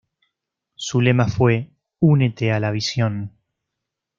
Su 0.73 0.99
lema 0.99 1.27
fue 1.27 1.69
""Únete 1.99 2.51
a 2.51 2.59
la 2.59 2.71
visión"". 2.71 3.37